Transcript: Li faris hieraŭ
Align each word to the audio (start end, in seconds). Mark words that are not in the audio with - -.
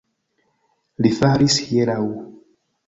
Li 1.07 1.13
faris 1.21 1.61
hieraŭ 1.69 2.03